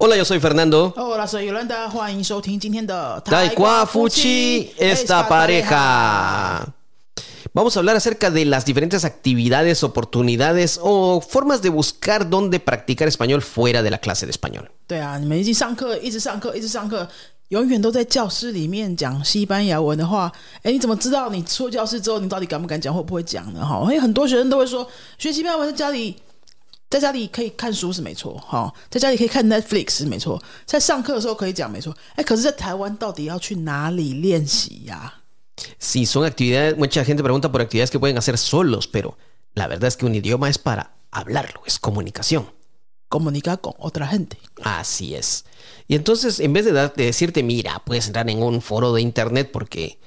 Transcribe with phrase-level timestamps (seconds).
[0.00, 0.92] Hola, yo soy Fernando.
[0.96, 1.88] Hola, soy Yolanda.
[1.88, 6.66] 欢迎收听今天的 Taekwa Fuchi, esta pareja.
[7.54, 13.08] Vamos a hablar acerca de las diferentes actividades, oportunidades o formas de buscar dónde practicar
[13.08, 14.68] español fuera de la clase de español.
[14.86, 17.08] 对啊，你们一直上课，一直上课，一直上课，
[17.48, 20.30] 永远都在教室里面讲西班牙文的话，
[20.62, 23.64] 哎，你怎么知道你出教室之后，你到底敢不敢讲，会不会讲呢？
[23.64, 26.16] 哈，因为很多学生都会说，学西班牙文在家里。
[26.90, 35.14] 在家里可以看书是没错，哈，在家里可以看 Netflix 是没错，在上课的时候可以讲没错，哎，可是，在台湾到底要去哪里练习呀？
[35.80, 39.16] Si son actividades, mucha gente pregunta por actividades que pueden hacer solos, pero
[39.54, 42.46] la verdad es que un idioma es para hablarlo, es comunicación.
[43.08, 44.36] Comunicar con otra gente.
[44.62, 45.44] Así es.
[45.88, 49.50] Y entonces, en vez de, de decirte, mira, puedes entrar en un foro de internet
[49.52, 49.98] porque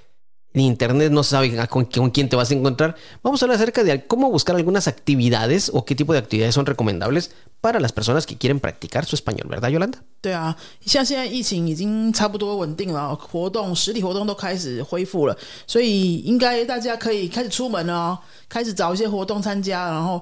[0.54, 2.96] en internet no sabes con, con, quién te vas a encontrar.
[3.22, 6.66] Vamos a hablar acerca de cómo buscar algunas actividades o qué tipo de actividades son
[6.66, 7.30] recomendables
[7.62, 10.00] para las personas que quieren practicar su español, ¿verdad, Yolanda?
[10.22, 10.56] 对啊，
[10.86, 20.22] 像现在疫情已经差不多稳定了，活动实体活动都开始恢复了，所以应该大家可以开始出门哦，开始找一些活动参加，然后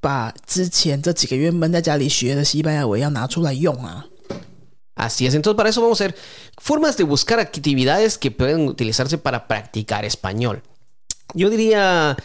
[0.00, 4.04] 把之前这几个月闷在家里学的西班牙文要拿出来用啊。
[4.95, 6.15] Así es, entonces para eso vamos a ver
[6.57, 10.61] formas de buscar actividades que pueden utilizarse para practicar español.
[11.33, 12.15] Yo diría,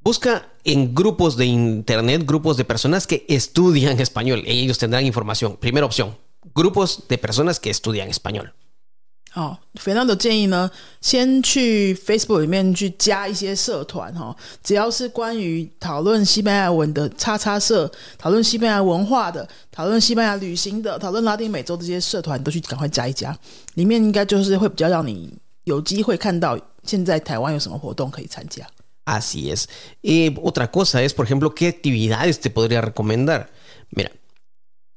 [0.00, 4.42] busca en grupos de internet, grupos de personas que estudian español.
[4.46, 5.56] Ellos tendrán información.
[5.56, 6.16] Primera opción,
[6.54, 8.54] grupos de personas que estudian español.
[9.34, 23.36] 哦，肥皂的建议呢，先去 Facebook 里面去加一些社团哈，只要是关于讨论西班牙文的叉叉社，讨论西班牙文化的，讨论西班牙旅行的，讨论拉丁美洲这些社团，都去赶快加一加，
[23.74, 25.32] 里面应该就是会比较让你
[25.64, 28.66] 有机会看到现在台湾有什么活动可以参加。
[29.04, 29.68] Así es.
[30.02, 33.48] Y otra cosa es, por ejemplo, qué actividades te podría recomendar.
[33.90, 34.10] Mira,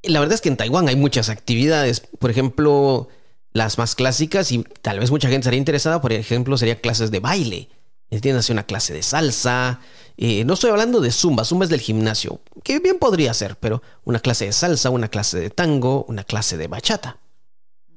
[0.04, 2.02] la verdad es que en Taiwán hay muchas actividades.
[2.20, 3.08] Por ejemplo,
[3.53, 7.21] las más clásicas y tal vez mucha gente estaría interesada, por ejemplo, sería clases de
[7.21, 7.69] baile.
[8.09, 8.51] ¿Entiendes?
[8.51, 9.81] Una clase de salsa.
[10.17, 13.83] Eh, no estoy hablando de zumba, zumba es del gimnasio, que bien podría ser, pero
[14.05, 17.17] una clase de salsa, una clase de tango, una clase de bachata.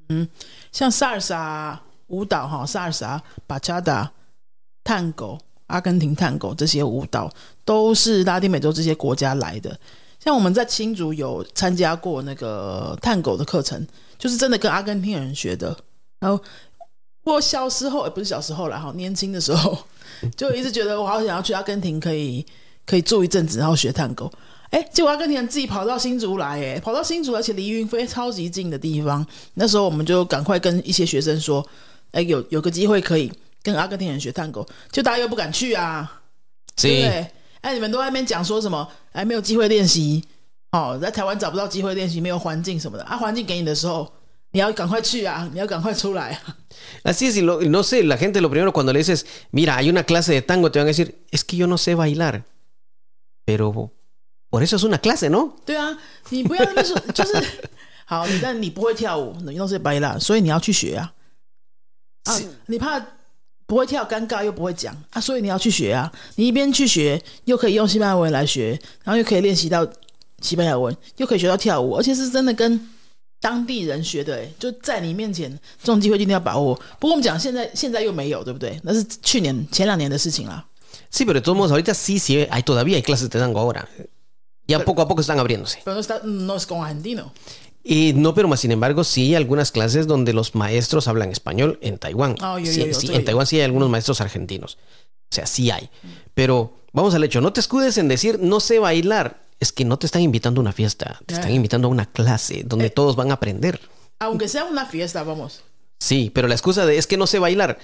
[0.08, 0.28] 嗯，
[0.72, 4.10] 像萨尔萨舞蹈哈，萨尔萨、巴恰达、
[4.82, 7.32] 探戈、阿根廷探戈这些舞蹈
[7.64, 9.78] 都是拉丁美洲这些国家来的。
[10.25, 13.87] 像我们在新竹有参加过那个探狗的课程，
[14.17, 15.77] 就是真的跟阿根廷人学的。
[16.19, 16.43] 然后
[17.25, 19.77] 我小时候也不是小时候了哈，年轻的时候
[20.35, 22.43] 就一直觉得我好想要去阿根廷，可以
[22.87, 24.31] 可以住一阵子，然后学探狗。
[24.71, 29.25] 哎，结果阿根廷人自己跑到新竹来，哎，跑到新竹，而且离云飞超级近的地方。
[29.53, 31.63] 那时候我们就赶快跟一些学生说，
[32.13, 33.31] 哎，有有个机会可以
[33.61, 36.21] 跟阿根廷人学探狗，就大家又不敢去啊，
[36.75, 37.27] 对不对？
[37.65, 38.87] 哎，你们都在那边讲说什么？
[39.11, 40.23] 哎，没有机会练习。
[40.71, 43.17] 哦，在台湾找不到机会练习，没有环境什么的啊。
[43.17, 44.07] 环境给你的时候，
[44.51, 46.39] 你要赶快去啊，你要赶快出来。
[47.03, 50.03] Así es, y lo, no sé, la gente lo primero cuando le dices, mira, hay una
[50.03, 52.43] clase de tango, te van a decir, es que yo no sé bailar.
[53.45, 53.91] Pero
[54.51, 55.55] por eso es una clase, ¿no?
[55.65, 55.97] 对啊，
[56.29, 57.43] 你不要那么说，就是
[58.05, 61.11] 好，你但你不会跳舞，你都是白啦，所以你要去学啊。
[62.25, 63.03] 啊，你怕
[63.65, 66.11] 不会跳，尴尬又不会讲啊，所以你要去学啊。
[66.35, 69.87] 你一边去学，又可以用西班牙文来学，然后又可以练习到
[70.41, 72.89] 西班牙文，又可以学到跳舞，而且是真的跟
[73.41, 76.75] 当地人学的，哎，就在你面前，这种机会一定要把握。
[76.99, 78.79] 不过我们讲现在现在又没有，对不对？
[78.83, 80.65] 那是去年前两年的事情啦。
[81.11, 83.87] Sí, pero todos modos, ahorita sí, sí, hay todavía hay clases de tango ahora.
[84.67, 85.77] Ya poco a poco están abriéndose.
[85.85, 87.31] Pero no, está, no es con argentino.
[87.84, 91.78] Y no, pero más sin embargo, sí hay algunas clases donde los maestros hablan español
[91.80, 92.36] en Taiwán.
[92.42, 94.78] Oh, yo, sí, yo, yo, sí, yo, en Taiwán sí hay algunos maestros argentinos.
[95.30, 95.88] O sea, sí hay.
[96.34, 99.42] Pero vamos al hecho, no te escudes en decir no sé bailar.
[99.60, 102.62] Es que no te están invitando a una fiesta, te están invitando a una clase
[102.64, 103.78] donde todos van a aprender.
[104.18, 105.62] Aunque sea una fiesta, vamos.
[105.98, 107.78] Sí, pero la excusa de es que no sé bailar.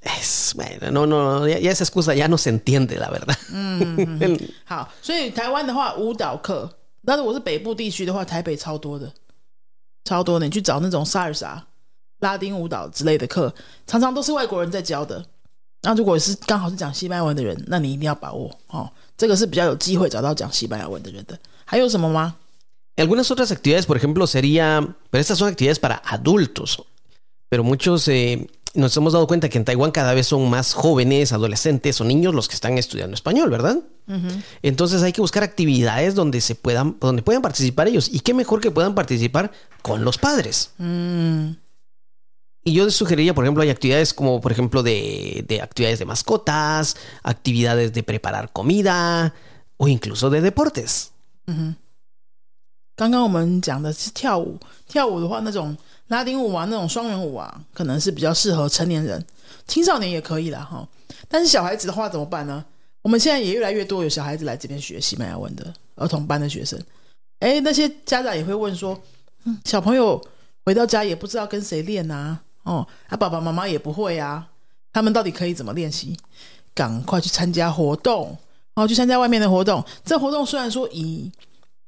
[0.00, 3.36] Es, bueno, no, no, ya, ya esa excusa ya no se entiende, la verdad.
[3.52, 6.68] 嗯， 嗯好，所以台湾的话，舞蹈课，
[7.05, 9.11] 那如果是北部地区的话，台北超多的，
[10.05, 10.45] 超多的。
[10.45, 11.65] 你去找那种萨尔萨、
[12.19, 13.53] 拉丁舞蹈之类的课，
[13.85, 15.23] 常常都是外国人在教的。
[15.81, 21.37] 那如果是刚好是讲西班牙文的人，那你一定要把握哦，这个是比较有机会找到讲西班牙文的人的。
[21.65, 22.35] 还有什么吗
[22.95, 24.79] ？Algunas otras actividades, por ejemplo, sería,
[25.11, 26.77] pero estas son actividades para adultos,
[27.49, 31.32] pero muchos eh, nos hemos dado cuenta que en Taiwán cada vez son más jóvenes,
[31.32, 33.78] adolescentes o niños los que están estudiando español, ¿verdad?
[34.62, 38.08] Entonces hay que buscar actividades donde se puedan, donde puedan participar ellos.
[38.12, 39.50] Y qué mejor que puedan participar
[39.82, 40.70] con los padres.
[42.64, 46.96] Y yo sugeriría, por ejemplo, hay actividades como, por ejemplo, de, de actividades de mascotas,
[47.22, 49.34] actividades de preparar comida
[49.78, 51.10] o incluso de deportes.
[52.96, 54.58] 刚刚我们讲的是跳舞，
[54.88, 55.76] 跳舞的话，那种
[56.13, 59.25] 拉丁舞啊，那种双人舞啊，可能是比较适合成年人，
[59.67, 60.87] 青少年也可以啦哈。
[61.27, 62.63] 但是小孩子的话怎么办呢？
[63.01, 66.79] 我们现在也越来越多有小孩子来这边学西班牙文的儿童班的学生，
[67.39, 68.97] 哎，那些家长也会问说，
[69.43, 70.23] 嗯，小朋友
[70.63, 74.47] 回到家也不知道跟谁练啊，哦，他爸爸妈妈也不会啊，
[74.93, 76.17] 他们到底可以怎么练习？
[76.73, 78.37] 赶快去参加活动，
[78.75, 79.83] 哦，去参加外面的活动。
[80.05, 81.31] 这活动虽然说以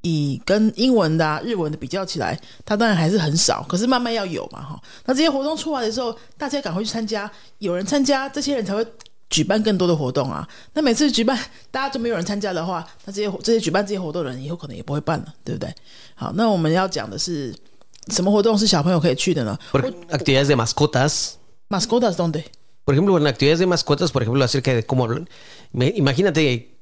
[0.05, 4.81] 以跟英文的、日文的比较起来，它当然还是很少，可是慢慢要有嘛，哈。
[5.05, 8.85] 那这些活动出来的时候，大家赶快去参加，有人参加，这些人才会。
[9.27, 10.47] 举办更多的活动啊！
[10.73, 11.37] 那每次举办，
[11.71, 15.73] 大家都没有人参加的话，那这些这些举办这些活动的人以后可能也不会办了，对不对？
[16.13, 17.53] 好，那我们要讲的是
[18.09, 19.57] 什么活动是小朋友可以去的呢
[20.11, 21.31] ？Actividades de mascotas.
[21.69, 22.43] Mascotas dónde?
[22.85, 25.07] Por ejemplo, en actividades de mascotas, por ejemplo, acerca de cómo
[25.73, 26.74] imagínate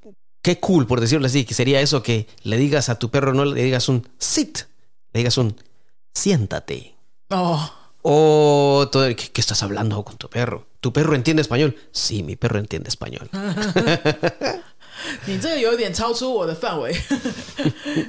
[0.42, 3.44] qué cool, por decirlo así, que sería eso que le digas a tu perro, no
[3.44, 4.60] le digas un sit,
[5.12, 5.54] le digas un
[6.14, 6.94] siéntate.
[7.30, 7.70] Oh.
[8.02, 10.66] O todo, ¿qué, ¿qué, estás hablando con tu perro?
[10.80, 11.76] ¿Tu perro entiende español?
[11.92, 13.28] Sí, mi perro entiende español.
[15.26, 16.92] 你这个有点超出我的范围。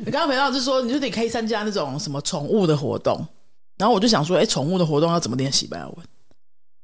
[0.06, 3.28] 你刚刚回到就是说，你就得可以参加那种什么宠物的活动，
[3.78, 5.98] 然后我就想说，哎，宠物的活动要怎么练西班牙文？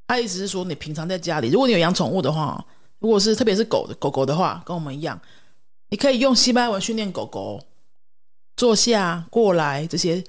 [0.08, 2.64] 他意思是说，你平常在家里，如果你有养宠物的话，
[3.01, 5.21] 如果是特别是狗的狗狗的话，跟我们一样，
[5.89, 7.61] 你可以用西班牙文训练狗狗
[8.57, 10.25] 坐下、过来这些。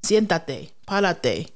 [0.00, 1.48] Siéntate, párate。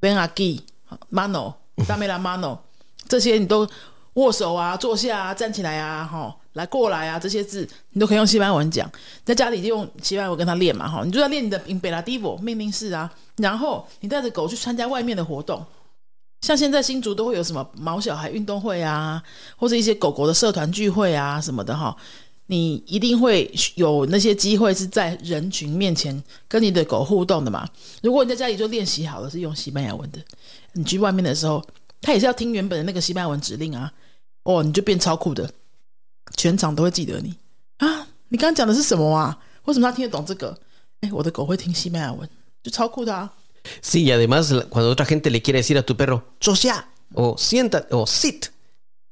[0.00, 0.60] Ben aquí,
[1.08, 1.54] mano,
[1.86, 2.58] dame la mano，
[3.06, 3.66] 这些你都
[4.14, 8.90] 握手啊、坐下啊、站起来啊、哈、来过来啊，这些字你都可以用西班牙文讲。
[9.24, 13.08] 在家里就用西班牙文跟他练嘛，哈，你就要练你的 imperativo 命令式啊。
[13.36, 15.64] 然后你带着狗去参加外面的活动，
[16.40, 19.22] 像现在新竹都会有什么毛小孩运动会啊，
[19.56, 21.96] 或者一些狗狗的社团聚会啊什么的哈。
[22.48, 27.68] 你一定会有那些机会是在人群面前跟你的狗互动的嘛？
[28.02, 30.20] 如果你在家里就练习好了是用西班牙文的，
[30.74, 31.60] 你去外面的时候，
[32.00, 33.92] 他也是要听原本的那个西班牙文指令啊。
[34.44, 35.50] 哦，你就变超酷的，
[36.36, 37.34] 全场都会记得你
[37.78, 38.06] 啊！
[38.28, 39.36] 你刚刚讲的是什么啊？
[39.64, 40.56] 为什么他听得懂这个？
[41.00, 42.28] 哎，我的狗会听西班牙文，
[42.62, 43.32] 就超酷的啊
[43.80, 46.88] ！Sí, y además cuando otra gente le quiere decir a tu perro, ¡socia!
[47.14, 48.46] o siéntate o sit.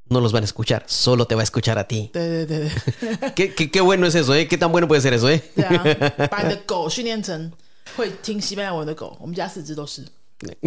[0.08, 2.10] no los van a escuchar, solo te va a escuchar a ti.
[3.34, 4.46] ¿Qué, qué, qué bueno es eso, ¿eh?
[4.46, 5.42] ¿Qué tan bueno puede ser eso, eh?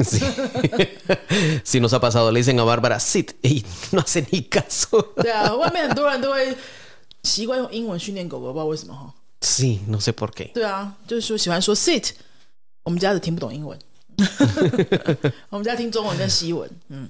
[0.03, 0.19] Sí.
[1.63, 2.31] sí, nos ha pasado.
[2.31, 5.13] Le dicen a Bárbara, sit, y no hace ni caso.
[9.39, 10.51] Sí, no sé por qué.
[12.86, 13.78] 我们家的听不懂英文，
[15.50, 16.68] 我们家听中文跟西文。
[16.88, 17.08] 嗯，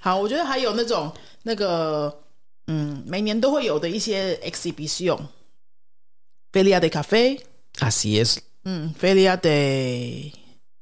[0.00, 2.22] 好，我觉得还有那种那个，
[2.66, 10.32] 嗯，每年都会有的一些 exhibición，Feria de café，así es，嗯，Feria de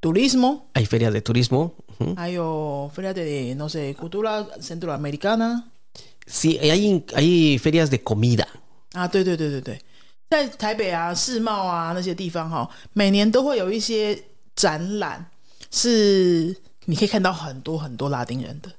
[0.00, 1.72] turismo，hay feria de turismo，
[2.16, 8.46] 还有 Feria de no sé cultura centroamericana，sí hay hay ferias de comida，
[8.92, 9.80] 啊，对对对对对，
[10.29, 14.21] 在台北啊世贸啊那些地方哈，每年都会有一些
[14.55, 15.25] 展览，
[15.71, 16.55] 是
[16.85, 18.71] 你可以看到很多很多拉丁人的。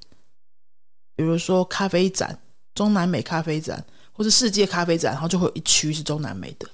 [1.15, 2.39] 比如说咖啡展，
[2.75, 3.83] 中南美咖啡展，
[4.13, 6.69] 或是世界咖啡展，然后就会有一区是中南美的。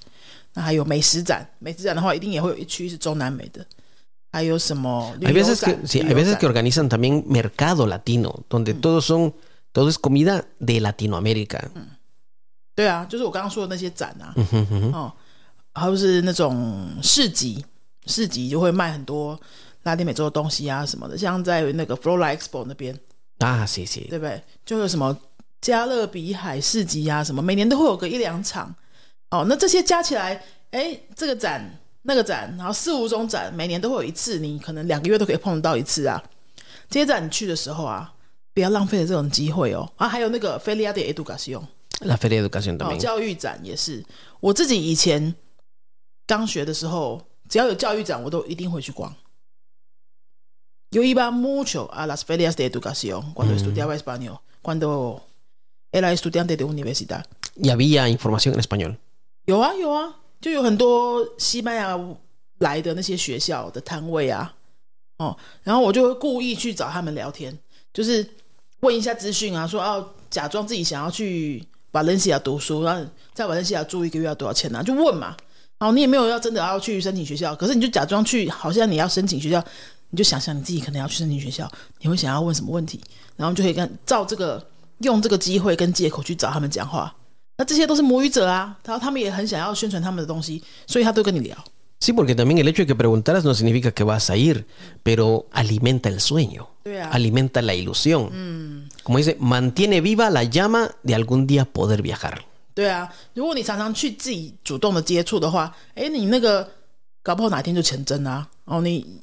[0.54, 3.64] 那还有美食展，美食展的话，一定也会有一区是中南美的。
[4.32, 9.34] 还有什么？Hay veces que sí, hay veces que organizan también mercado latino, donde todos son
[9.72, 11.70] todo es comida de Latinoamérica。
[12.72, 14.34] 嗯，对啊，就是我刚刚说的那些展啊，
[14.92, 15.12] 哦，
[15.74, 17.64] 还有是那种市集，
[18.06, 19.38] 市集就会卖很多
[19.82, 22.98] 拉丁美洲的东西啊什么的，像在那个 Flora Expo 那边。
[23.38, 24.40] 啊，谢谢，对不对？
[24.64, 25.16] 就有什么
[25.60, 28.72] 加勒比海市集啊，什么每年都会有个一两场
[29.30, 29.44] 哦。
[29.48, 31.68] 那这些加起来，哎，这个展
[32.02, 36.22] 那个展，然后四五种展，每年都会有一次，你可能两个月都可以碰得到一次啊。
[36.88, 38.14] 这些展你去的时候啊，
[38.54, 39.90] 不要浪费了这种机会哦。
[39.96, 41.12] 啊，还有那个 Feria de
[42.02, 44.04] Educación，La Feria de Educación 教育展也是。
[44.40, 45.34] 我自己以前
[46.26, 49.14] 刚学的时候，只要有教育展，我都一定会去逛。
[50.90, 55.22] Yo iba mucho a las ferias de educación cuando estudiaba español, cuando
[55.90, 57.24] era estudiante de universidad.
[57.56, 58.96] ¿Y había información en español?
[59.46, 61.98] 有啊有啊，就有很多西班牙
[62.58, 64.54] 来的那些学校的摊位啊，
[65.18, 67.58] 哦，然后我就会故意去找他们聊天，
[67.92, 68.28] 就是
[68.80, 74.82] 问一下资讯啊，说哦，假装自己想要去瓦伦西亚读书，然后在瓦伦西亚住一个月要多少钱呢？
[74.84, 75.36] 就问嘛。
[75.78, 79.64] 然后你也没有要真的要去申请学校，可是你就假装去，好像你要申请学校。
[80.14, 81.66] 你就想想你自己可能要去申请学校，
[82.00, 83.00] 你会想要问什么问题，
[83.34, 84.62] 然后就可以跟照这个
[84.98, 87.16] 用这个机会跟借口去找他们讲话。
[87.56, 91.56] 那这些都是母语者啊，然后他们也很想要宣传他们的东西，所以他都跟你聊。
[91.98, 94.66] Sí, porque también el hecho de que preguntaras no significa que vas a ir,
[95.02, 96.66] pero alimenta el sueño,
[97.10, 98.90] alimenta la ilusión.
[102.74, 106.68] 对啊，如果你常常去自己主动的接触的话，哎，你那个
[107.22, 108.48] 搞不好哪天就成真啊！
[108.64, 109.20] 哦，你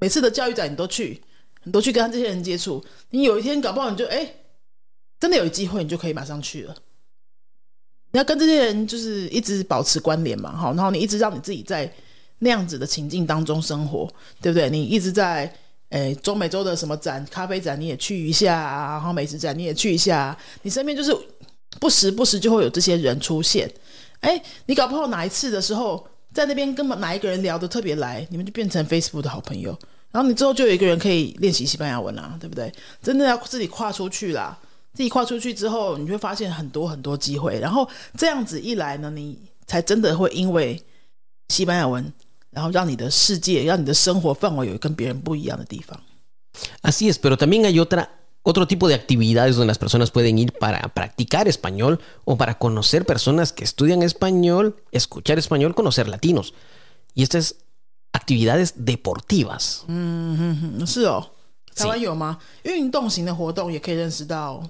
[0.00, 1.22] 每次的教育展你都去，
[1.62, 4.34] 你都去跟这些人接触，你有一天搞不好你就哎，
[5.20, 6.74] 真的有机会，你就可以马上去了。
[8.10, 11.92] 你要跟这些人就是一直保持关联嘛，好，然后你一直让你自己在
[12.40, 14.68] 那样子的情境当中生活，对不对？
[14.68, 15.54] 你一直在
[15.90, 18.52] 诶中美洲的什么展，咖啡展你也去一下，
[18.92, 21.16] 然后美食展你也去一下，你身边就是
[21.80, 23.70] 不时不时就会有这些人出现。
[24.20, 29.70] 哎，你搞不好哪一次的时候，在那边跟哪一个人聊得特别来，你们就变成 Facebook 的好朋友，
[30.10, 32.72] 然后你之后就有一个人可以练习西班牙文啦，对不对？
[33.02, 34.58] 真的要自己跨出去啦。
[34.94, 37.60] 自己跨出去之后，你会发现很多很多机会。
[37.60, 40.82] 然后这样子一来呢，你才真的会因为
[41.50, 42.12] 西班牙文，
[42.51, 45.99] 然后让你的世界、让你的生活范围有跟别人不一样的地方。
[46.81, 48.09] Así es, pero también hay otra
[48.43, 53.05] otro tipo de actividades donde las personas pueden ir para practicar español o para conocer
[53.05, 56.53] personas que estudian español, escuchar español, conocer latinos.
[57.15, 57.55] Y estas
[58.11, 59.83] actividades deportivas.
[59.87, 61.31] 嗯，是哦，
[61.75, 62.37] 台湾有吗？
[62.63, 64.63] 运动型的活动也可以认识到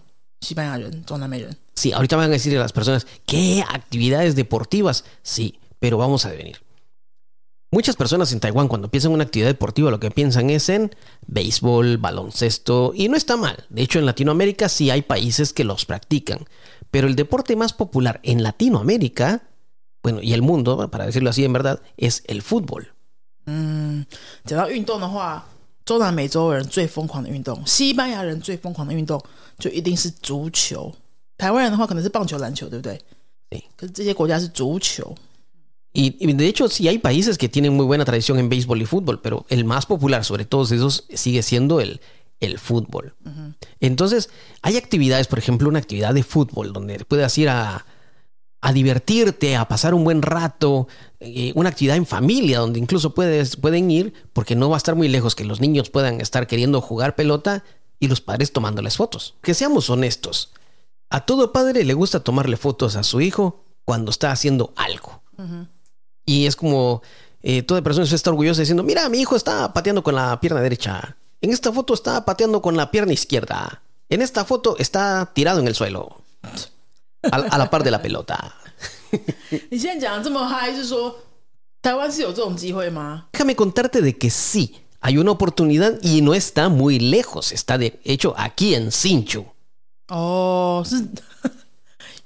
[1.73, 5.05] Sí, ahorita van a decir a las personas, ¿qué actividades deportivas?
[5.23, 6.57] Sí, pero vamos a devenir.
[7.71, 10.91] Muchas personas en Taiwán cuando piensan en una actividad deportiva lo que piensan es en
[11.25, 13.65] béisbol, baloncesto, y no está mal.
[13.69, 16.45] De hecho, en Latinoamérica sí hay países que los practican.
[16.91, 19.41] Pero el deporte más popular en Latinoamérica,
[20.03, 22.93] bueno, y el mundo, para decirlo así en verdad, es el fútbol.
[23.45, 24.03] Mm,
[25.85, 29.21] 中南美洲人最疯狂的运动，西班牙人最疯狂的运动
[29.59, 30.93] 就一定是足球。
[31.37, 32.97] 台湾人的话可能是棒球、篮球，对不对？
[33.49, 33.61] 对。
[33.75, 35.13] 可是这些国家是足球。
[36.00, 39.20] y, de hecho, sí hay países que tienen muy buena tradición en béisbol y fútbol,
[39.20, 42.00] pero el más popular sobre todos esos sigue siendo el,
[42.38, 43.16] el fútbol.
[43.80, 44.30] Entonces,
[44.62, 47.84] hay actividades, por ejemplo, una actividad de fútbol donde puedes ir a,
[48.60, 50.86] a divertirte, a pasar un buen rato,
[51.18, 54.94] eh, una actividad en familia donde incluso puedes, pueden ir porque no va a estar
[54.94, 57.64] muy lejos que los niños puedan estar queriendo jugar pelota
[57.98, 59.34] y los padres tomándoles fotos.
[59.42, 60.52] Que seamos honestos,
[61.10, 65.22] a todo padre le gusta tomarle fotos a su hijo cuando está haciendo algo.
[66.28, 67.00] Y es como
[67.42, 71.16] eh, toda persona está orgullosa diciendo, mira, mi hijo está pateando con la pierna derecha.
[71.40, 73.80] En esta foto está pateando con la pierna izquierda.
[74.10, 76.22] En esta foto está tirado en el suelo.
[77.32, 78.54] a, la par de la pelota.
[83.32, 87.52] Déjame contarte de que sí, hay una oportunidad y no está muy lejos.
[87.52, 89.46] Está de hecho aquí en Sinchu.
[90.08, 91.06] 哦，是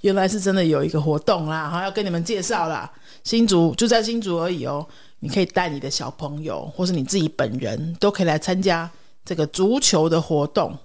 [0.02, 2.90] 原来是真的有一个活动啦，哈要跟你们介绍啦。
[3.24, 4.86] 新竹就在新竹而已哦，
[5.20, 8.90] 你可以带你的小朋友，或是你自己本人，都可以来参加
[9.24, 10.76] 这个足球的活动。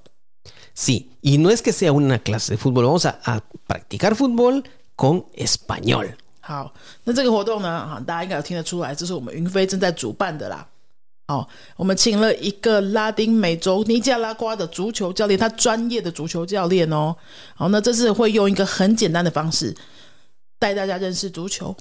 [0.76, 4.64] Sí, y no es que sea una clase de fútbol, vamos a, a practicar fútbol
[4.96, 6.14] con español.
[6.40, 6.72] 好，
[7.04, 10.68] 那这个活动呢，哈，大家应该有听得出来，这是我们云飞正在主办的啦。
[11.28, 17.16] 好，我们请了一个拉丁美洲尼加拉瓜的足球教练，他专业的足球教练哦。
[17.54, 19.76] 好，那这次会用一个很简单的方式
[20.58, 21.76] 带大家认识足球。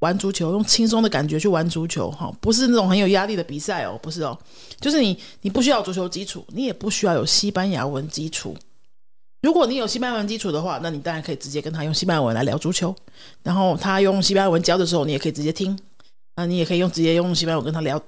[0.00, 4.38] 玩足球，用轻松的感觉去玩足球，哈，不是那种很有压力的比赛哦，不是哦，
[4.78, 8.54] 就是你，你不需要足球基础，你也不需要有西班牙文基础。
[9.40, 12.94] 如果你有西班牙文基础的话，那你当然可以直接跟他用西班牙文来聊足球，
[13.42, 15.78] 然后他用西班牙文教的时候，你也可以直接听，
[16.34, 17.98] 那你也可以用直接用西班牙文跟他聊，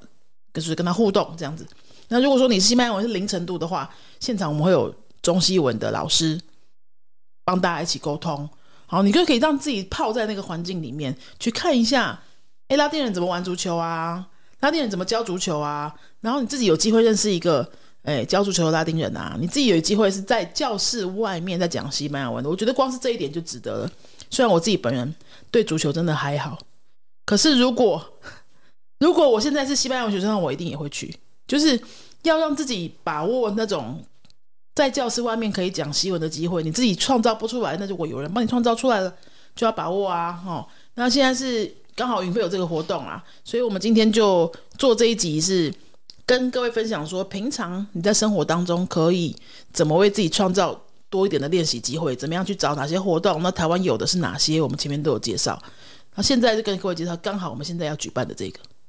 [0.54, 1.66] 就是跟他互动这样子。
[2.08, 3.88] 那如果说你西班牙文是零程度的话，
[4.20, 6.40] 现场我们会有中西文的老师
[7.44, 8.48] 帮大家一起沟通。
[8.86, 12.22] 好，你就可以让自己泡在那个环境里面，去看一下，
[12.68, 14.26] 哎，拉丁人怎么玩足球啊？
[14.60, 15.94] 拉丁人怎么教足球啊？
[16.22, 17.70] 然后你自己有机会认识一个，
[18.02, 22.48] 哎，教足球的拉丁人啊，你自己有机会是在教室外面在讲西班牙文的。
[22.48, 23.90] 我觉得光是这一点就值得了。
[24.30, 25.14] 虽然我自己本人
[25.50, 26.58] 对足球真的还好，
[27.26, 28.02] 可是如果
[28.98, 31.14] 如果我现在是西班牙文学生，我一定也会去，
[31.46, 31.80] 就是
[32.22, 34.02] 要让自己把握那种。
[34.74, 39.12] 在教室外面可以讲西文的机会，你自己创造不出来，那如果有人帮你创造出来了，
[39.56, 40.40] 就要把握啊！
[40.46, 40.64] 哦，
[40.94, 45.74] 那现在是刚好云飞有这个活动啊，所以我们今天就做这一集，是
[46.24, 49.34] 跟各位分享说，平常你在生活当中可以
[49.72, 53.42] 怎么为自己创造多一点的练习机会，怎么样去找哪些活动？
[53.42, 54.60] 那台湾有的是哪些？
[54.60, 55.60] 我们前面都有介绍。
[56.14, 58.60] 那现在就跟各位介绍，刚好我们现在要举办的这个。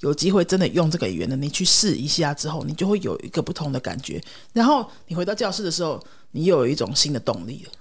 [0.00, 4.20] 有机会真的用这个语言的，你去试一下之后，你就会有一个不同的感觉。
[4.52, 6.02] 然后你回到教室的时候，
[6.32, 7.72] 你又有一种新的动力了。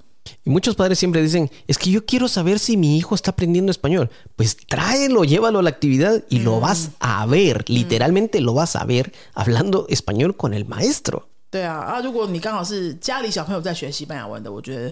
[0.43, 3.71] Y muchos padres siempre dicen, es que yo quiero saber si mi hijo está aprendiendo
[3.71, 4.09] español.
[4.35, 8.83] Pues tráelo, llévalo a la actividad y lo vas a ver, literalmente lo vas a
[8.83, 11.23] ver hablando español con el maestro.
[11.49, 14.91] 对啊，啊，如果你刚好是家里小朋友在学西班牙文的，我觉得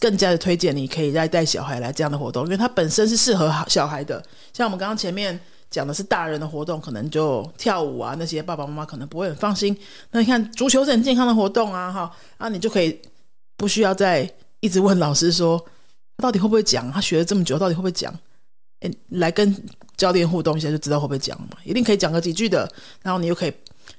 [0.00, 4.24] 更加的推荐你可以再带小孩来这样的活动，因为它本身是适合小孩的。
[4.54, 5.38] 像我们刚刚前面
[5.74, 9.76] 讲的是大人的活动，可能就跳舞啊那些，爸爸妈妈可能不会很放心。
[10.12, 12.96] 那你看足球是很健康的活动啊，哈，啊，你就可以
[13.56, 15.58] 不需要再一直问老师说
[16.16, 18.16] 他到底会不会讲，他学了这么久到底会不会讲？
[18.82, 19.52] 哎，来跟
[19.96, 23.52] 教练互动一下就知道会不会讲嘛，一定可以讲个几句的，然后你又可以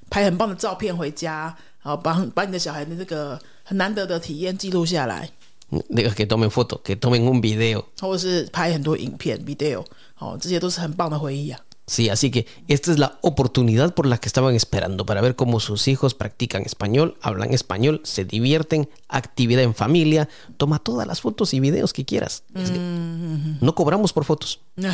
[0.08, 5.30] 拍很棒的照片回家，然后把把你的小孩的这个很难得的体验记录下来
[5.70, 7.84] ，Diga que tomen foto, que tomen un video.
[8.00, 9.84] 或者是拍很多影片 video，
[10.18, 11.60] 哦，这些都是很棒的回忆啊。
[11.87, 15.89] Sí, así que esta es la oportunidad por la que estaban esperando para ver cómo sus
[15.89, 21.59] hijos practican español, hablan español, se divierten, actividad en familia, toma todas las fotos y
[21.59, 22.43] videos que quieras.
[22.55, 24.59] Es que No cobramos por fotos.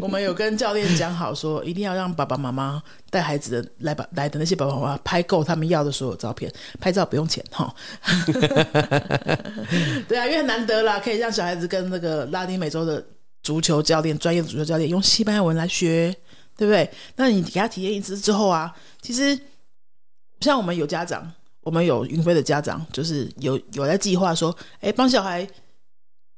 [0.00, 7.74] 我们有跟教练讲好说，一定要让爸爸妈妈带孩子的来把来的那些爸爸妈妈拍够他们要的所有照片，拍照不用钱哈。
[10.06, 13.02] 对啊，因为很难得啦，可以让小孩子跟那个拉丁美洲的
[13.45, 16.11] 足球教练、专业的足球教练用西班牙文来学，
[16.57, 16.89] 对不对？
[17.15, 19.39] 那你给他体验一次之后啊，其实
[20.41, 25.47] 像我们有家长，我们有云飞的家长，就是有有在计划说，哎，帮小孩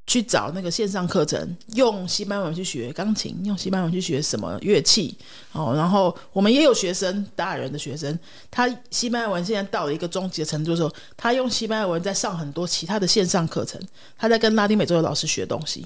[0.05, 5.17] 去找那个线上课程，用西班牙文去学钢琴，用西班牙文去学什么乐器
[5.53, 5.73] 哦。
[5.75, 8.19] 然后我们也有学生，大人的学生，
[8.51, 13.81] 他西班牙文现在到了一个终极的程度的时候，他用西班牙文在上很多其他的线上课程，
[14.17, 15.85] 他在跟拉丁美洲的老师学东西，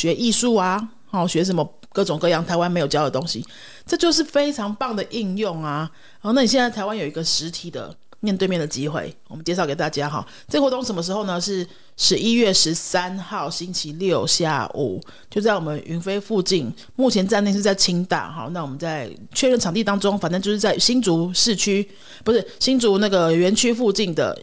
[0.00, 3.44] 学艺术啊，哦，学什么各种各样台湾没有教的东西，
[3.84, 5.90] 这就是非常棒的应用啊。
[6.22, 10.26] 然后，那你现在台湾有一个实体的面对面的机会，我们介绍给大家哈。
[10.48, 11.38] 这个活动什么时候呢？
[11.38, 11.66] 是
[11.98, 16.72] 十一月十三号星期六下午，就在我们云飞附近。
[16.96, 18.48] 目前站内是在清大哈。
[18.52, 21.86] 那我们在确认场地当中，反正就是在新竹市区，
[22.24, 24.38] 不是新竹那个园区附近的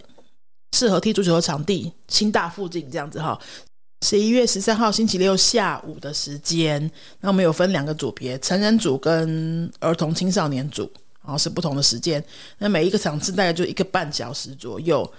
[0.73, 3.39] 适合踢足球的场地，清大附近这样子哈。
[4.01, 10.89] 十一月十三号星期六下午的时间，那我们有分两个组别，成人组跟儿童青少年组，
[11.23, 12.23] 然后是不同的时间。
[12.59, 15.11] 那每一个场次大概就一个半小时左右，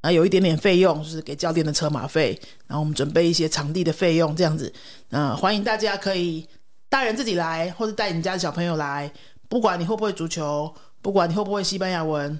[0.00, 4.72] 啊，有一点点费用，就是给教练的车马费，然后我们准备一些场地的费用，这样子。
[5.10, 6.46] 那欢迎大家可以
[6.88, 9.10] 大人自己来，或者带你家的小朋友来，
[9.48, 12.38] 不管你会不会足球，不管你会不会西班牙文。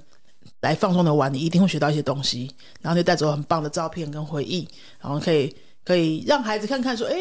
[0.61, 2.51] 来放松的玩，你一定会学到一些东西，
[2.83, 4.69] 然后就带走很棒的照片跟回忆，
[5.01, 7.15] 然后可以可以让孩子看看说，哎，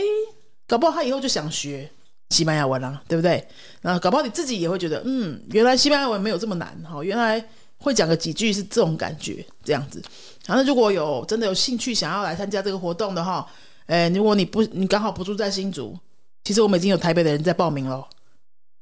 [0.67, 1.89] 搞不好他以后就想学
[2.29, 3.45] 西班牙文啦、对不对？
[3.81, 7.43] 然后搞不好你自己也会觉得，嗯，原来西班牙文没有这么难哈，原来
[7.77, 10.01] 会讲个几句是这种感觉，这样子。
[10.45, 13.45] 然后如果有真的有兴趣想要来参加这个活动的哈，
[13.85, 15.97] 哎，如果你不你刚好不住在新竹，
[16.43, 18.07] 其实我们已经有台北的人在报名了，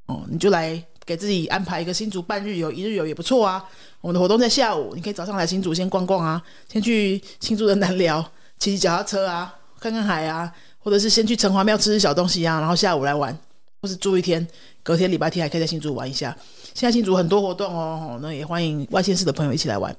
[0.06, 3.68] 哦，你就来给自己安排一个新竹半日游、一日游也不错啊。
[4.00, 6.42] 我们的活动在下午，你可以早上来新竹先逛逛啊，
[6.72, 8.24] 先去新竹的南寮
[8.60, 13.36] 骑骑脚踏车啊，看看海啊，或者是先去城隍庙吃吃小东西啊，然后下午来玩，
[13.82, 14.48] 或是住一天，
[14.84, 16.38] 隔天礼拜天还可以在新竹玩一下。
[16.76, 19.94] 现在新竹很多活动哦，那也欢迎外县市的朋友一起来玩。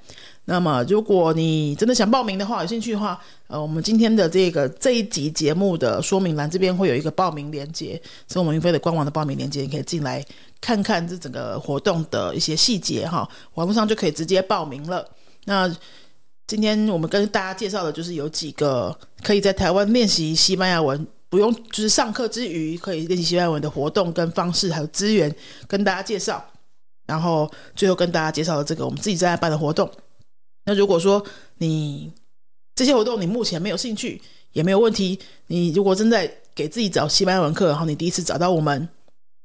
[0.44, 8.00] 那么，如果你真的想报名的话，有兴趣的话，呃，我们今天的这个这一集节目的说明栏这边会有一个报名链接，
[8.32, 10.24] 是我们云飞的官网的报名链接，你可以进来
[10.60, 15.06] 看看这整个活动的一些细节哈，网络上就可以直接报名了。
[15.44, 15.68] 那
[16.52, 25.34] 今天我们跟大家介绍的就是有几个可以在台湾练习西班牙文，不用就是上课之余可以练习西班牙文的活动跟方式，还有资源
[25.66, 26.44] 跟大家介绍。
[27.06, 29.90] 然后最后跟大家介绍的这个我们自己正在办的活动。
[30.66, 31.24] 那如果说
[31.56, 32.12] 你
[32.74, 34.20] 这些活动你目前没有兴趣
[34.52, 38.86] 也没有问题，你如果正在给自己找西班牙文课，然后你第一次找到我们，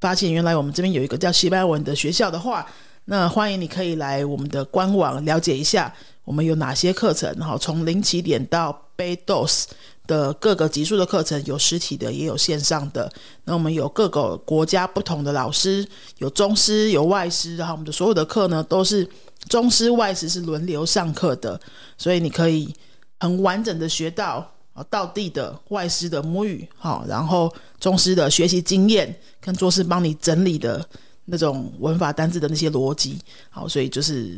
[0.01, 2.69] 发现原来我们这边有一个叫西班牙文的学校的话，
[3.05, 5.95] 那欢迎你可以来我们的官网了解一下，
[6.27, 9.63] 我们有哪些课程，然后从零起点到 b a dos
[10.05, 13.09] 的各个级数的课程，有实体的也有线上的。
[13.45, 15.87] 那我们有各个国家不同的老师，
[16.17, 19.09] 有中师有外师，然后我们的所有的课呢都是
[19.47, 21.57] 中师外师是轮流上课的，
[21.97, 22.75] 所以你可以
[23.21, 30.85] 很完整的学到啊道地的外师的母语，好，然后中师的学习经验跟做事帮你整理的
[31.23, 33.17] 那种文法单字的那些逻辑。
[33.49, 34.37] 好，所以就是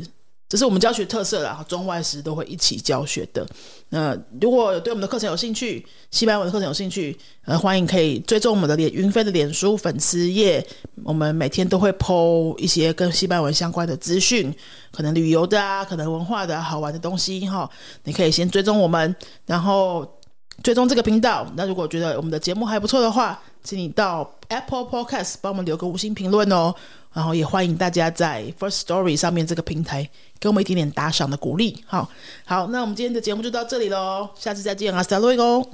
[0.50, 3.48] 这是我们教学特色啦，中外师都会一起教学的。
[3.90, 10.66] 那如果有对我们的课程有兴趣，西班牙文的课程有兴趣，呃，欢迎可以追踪我们的脸云飞的脸书粉丝页，
[11.04, 14.52] 我们每天都会 PO 一些跟西班牙文相关的资讯，
[14.92, 17.70] 可能旅游的啊，可能文化的好玩的东西哈。
[18.06, 20.20] 你可以先追踪我们，然后
[20.64, 21.48] 追踪这个频道。
[21.56, 26.74] 那如果觉得我们的节目还不错的话，请你到 Apple Podcast 帮我们留个五星评论哦。
[27.14, 31.84] 然后也欢迎大家在 first story 上面这个平台给我们一点点打赏的鼓励。
[31.86, 32.10] 好
[32.46, 35.68] 好那我们今天的节目就到这里喽下次再见阿塞罗伊 go